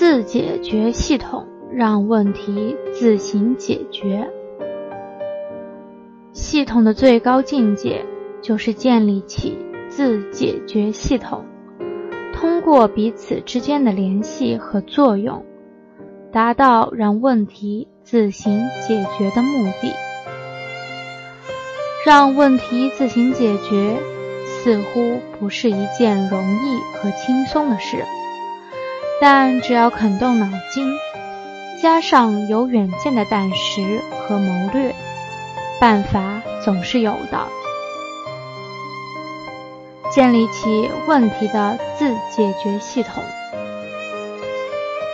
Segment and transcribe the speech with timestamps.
[0.00, 4.30] 自解决系统让问题自行解决。
[6.32, 8.02] 系统的最高境界
[8.40, 9.58] 就是建立起
[9.90, 11.44] 自解决系统，
[12.32, 15.44] 通过彼此之间的联系和作用，
[16.32, 18.58] 达到让问题自行
[18.88, 19.92] 解决的目的。
[22.06, 23.98] 让问题自行解决，
[24.46, 28.02] 似乎不是一件容易和轻松的事，
[29.20, 30.90] 但只要肯动脑筋，
[31.82, 34.94] 加上有远见的胆识和谋略，
[35.78, 37.38] 办法总是有的。
[40.10, 43.22] 建立起问题的自解决系统。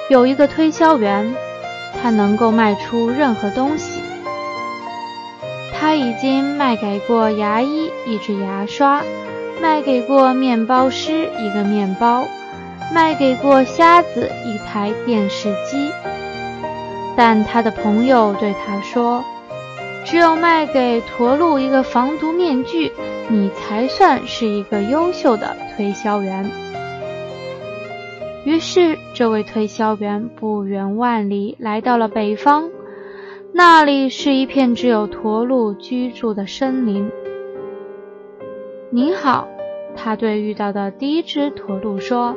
[0.08, 1.34] 有一个推销员，
[2.00, 4.00] 他能够卖出任何东西。
[5.74, 9.02] 他已经卖给过牙医一支牙刷，
[9.60, 12.24] 卖给过面包师一个面包，
[12.92, 15.90] 卖给过瞎子一台电视机。
[17.16, 19.24] 但他的朋友对他说
[20.04, 22.92] ：“只有卖给驼鹿一个防毒面具，
[23.28, 26.50] 你才算是一个优秀的推销员。”
[28.44, 32.70] 于是，这位推销员不远万里来到了北方。
[33.52, 37.10] 那里是一片只有驼鹿居住的森林。
[38.90, 39.48] 您好，
[39.96, 42.36] 他对遇到的第一只驼鹿说：“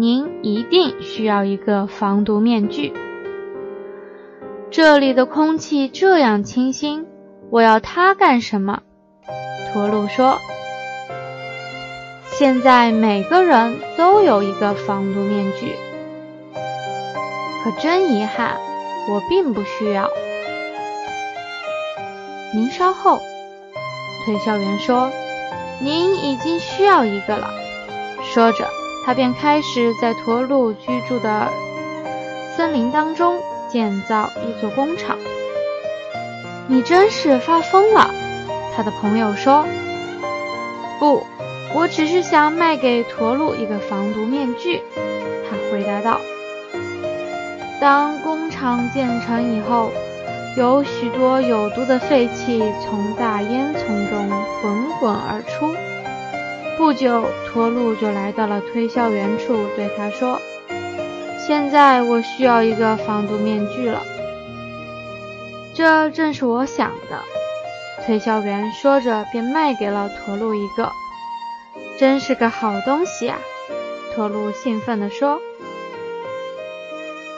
[0.00, 2.94] 您一定需要一个防毒面具。
[4.70, 7.06] 这里的空气这样清新，
[7.50, 8.80] 我要它干什么？”
[9.70, 10.38] 驼鹿说
[12.32, 15.74] ：“现在每个人都有一个防毒面具，
[17.62, 18.56] 可真遗憾。”
[19.10, 20.08] 我并不需要。
[22.54, 23.18] 您稍后，
[24.24, 25.10] 推销员说
[25.80, 27.50] ：“您已经需要一个了。”
[28.24, 28.68] 说着，
[29.04, 31.48] 他便开始在驼鹿居住的
[32.56, 35.18] 森林当中建造一座工厂。
[36.68, 38.14] 你真是发疯了，
[38.76, 39.64] 他的朋友说。
[40.98, 41.26] 不，
[41.74, 44.82] 我只是想卖给驼鹿一个防毒面具。
[45.48, 46.20] 他回答道。
[47.80, 49.90] 当工厂建成以后，
[50.56, 54.28] 有许多有毒的废气从大烟囱中
[54.60, 55.74] 滚滚而出。
[56.80, 60.40] 不久，驼鹿就来到了推销员处，对他说
[61.38, 64.02] ：“现在我需要一个防毒面具了。”
[65.76, 67.20] 这正是我想的。
[68.06, 70.90] 推销员说着，便卖给了驼鹿一个。
[71.98, 73.38] 真是个好东西啊！
[74.14, 75.38] 驼鹿兴奋地说。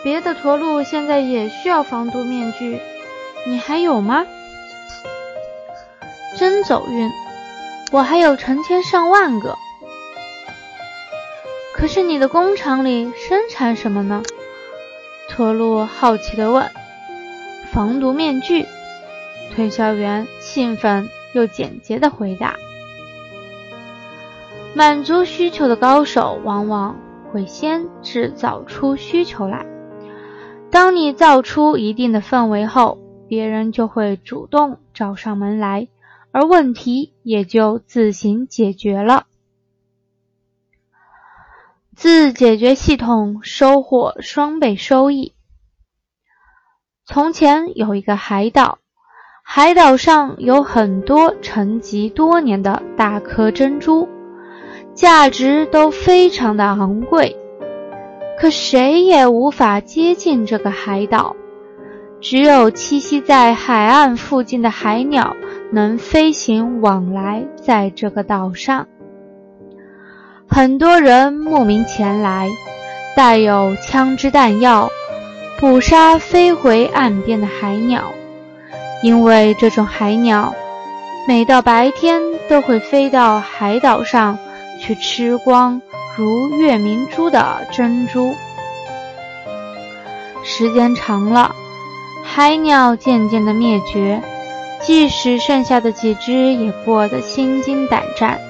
[0.05, 2.79] 别的驼鹿现在也需要防毒面具，
[3.49, 4.25] 你还有吗？
[6.39, 7.11] 真走运，
[7.93, 9.57] 我还有成千上万个。
[11.75, 14.23] 可是你的工厂里生产什么呢？
[15.29, 16.69] 驼鹿好奇地问。
[17.71, 18.67] 防毒面具，
[19.55, 22.57] 推销员兴奋又简洁地回答。
[24.75, 26.97] 满足需求的高手往往
[27.31, 29.67] 会先制造出需求来。
[30.71, 32.99] 当你造出一定的氛围后，
[33.29, 35.89] 别人就会主动找上门来，
[36.33, 39.27] 而问题也就自行解决了。
[41.95, 45.35] 自解决系统收获双倍收益。
[47.05, 48.79] 从前有一个海岛，
[49.45, 54.09] 海岛上有很多沉积多年的大颗珍珠，
[54.95, 57.37] 价值都非常的昂贵。
[58.39, 61.37] 可谁也无法接近这个海岛，
[62.23, 65.37] 只有栖息在海岸附近的海鸟
[65.73, 68.87] 能飞行往来在这个岛上。
[70.47, 72.49] 很多人慕名前来，
[73.17, 74.89] 带有枪支弹药，
[75.59, 78.13] 捕杀飞回岸边的海鸟，
[79.03, 80.55] 因为这种海鸟
[81.27, 84.39] 每到白天都会飞到海岛上
[84.81, 85.83] 去吃光。
[86.17, 88.35] 如月明珠的珍珠，
[90.45, 91.57] 时间长了，
[92.35, 94.23] 海鸟渐渐的灭绝，
[94.81, 98.41] 即使剩下的几只也过得心惊胆战。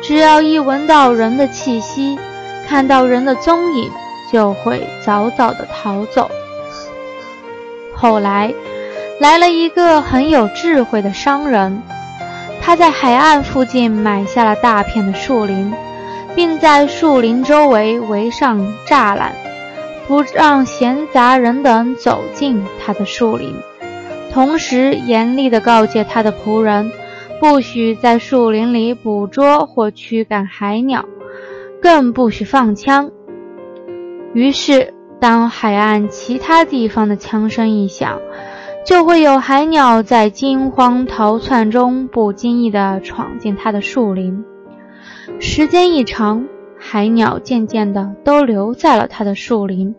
[0.00, 2.16] 只要一闻到人的气息，
[2.68, 3.90] 看到人的踪影，
[4.32, 6.30] 就会早早的逃走。
[7.96, 8.54] 后来，
[9.18, 11.82] 来了一个很有智慧的商人，
[12.62, 15.74] 他在海岸附近买下了大片的树林。
[16.36, 19.32] 并在树林周围围上栅栏，
[20.06, 23.54] 不让闲杂人等走进他的树林。
[24.32, 26.90] 同时，严厉地告诫他的仆人，
[27.40, 31.04] 不许在树林里捕捉或驱赶海鸟，
[31.80, 33.10] 更不许放枪。
[34.34, 38.20] 于是，当海岸其他地方的枪声一响，
[38.84, 44.44] 就会有海鸟在惊慌逃窜中不经意地闯进他的树林。
[45.40, 46.46] 时间一长，
[46.88, 49.96] 海鸟渐渐地都留在了他的树林，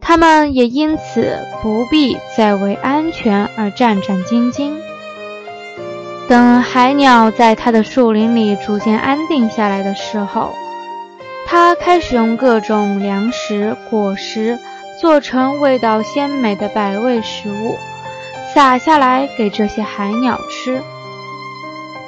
[0.00, 4.72] 它们也因此不必再为安全而战战兢兢。
[6.28, 10.52] 等海鸟在他的树林里逐渐安定下来的时候，
[11.46, 14.58] 他开始用各种粮食、果实
[15.00, 17.76] 做成味道鲜美的百味食物，
[18.52, 20.82] 撒下来给这些海鸟吃。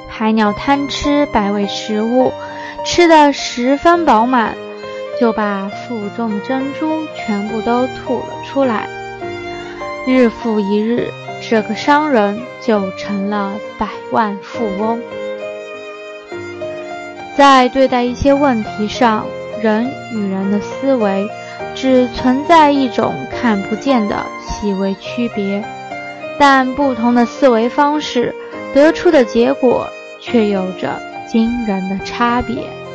[0.09, 2.33] 海鸟贪吃百味食物，
[2.85, 4.55] 吃得十分饱满，
[5.19, 8.87] 就把腹中的珍珠全部都吐了出来。
[10.07, 11.11] 日复一日，
[11.47, 14.99] 这个商人就成了百万富翁。
[17.37, 19.25] 在对待一些问题上，
[19.61, 21.29] 人与人的思维
[21.75, 25.63] 只存在一种看不见的细微区别，
[26.39, 28.33] 但不同的思维方式
[28.73, 29.87] 得出的结果
[30.19, 30.99] 却有着
[31.29, 32.88] 惊人的差别。